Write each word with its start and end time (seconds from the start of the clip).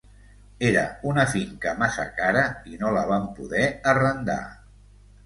Era 0.67 0.85
una 1.09 1.25
finca 1.33 1.73
massa 1.81 2.05
cara 2.21 2.45
i 2.71 2.79
no 2.85 2.95
la 2.97 3.05
vam 3.13 3.29
poder 3.41 3.67
arrendar. 3.93 4.39